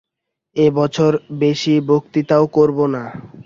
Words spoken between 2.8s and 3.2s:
না।